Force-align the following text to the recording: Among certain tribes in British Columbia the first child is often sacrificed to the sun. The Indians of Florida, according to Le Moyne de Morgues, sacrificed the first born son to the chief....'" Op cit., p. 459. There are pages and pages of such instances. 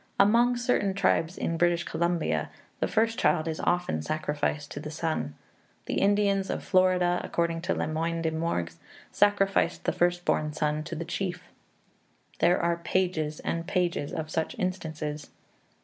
Among 0.19 0.57
certain 0.57 0.95
tribes 0.95 1.37
in 1.37 1.57
British 1.57 1.83
Columbia 1.83 2.49
the 2.79 2.87
first 2.87 3.19
child 3.19 3.47
is 3.47 3.59
often 3.59 4.01
sacrificed 4.01 4.71
to 4.71 4.79
the 4.79 4.89
sun. 4.89 5.35
The 5.85 6.01
Indians 6.01 6.49
of 6.49 6.63
Florida, 6.63 7.21
according 7.23 7.61
to 7.61 7.75
Le 7.75 7.85
Moyne 7.87 8.23
de 8.23 8.31
Morgues, 8.31 8.79
sacrificed 9.11 9.83
the 9.83 9.93
first 9.93 10.25
born 10.25 10.53
son 10.53 10.81
to 10.85 10.95
the 10.95 11.05
chief....'" 11.05 11.43
Op 11.51 12.33
cit., 12.33 12.39
p. 12.39 12.39
459. 12.39 12.39
There 12.39 12.63
are 12.65 12.83
pages 12.83 13.39
and 13.41 13.67
pages 13.67 14.11
of 14.11 14.31
such 14.31 14.57
instances. 14.57 15.29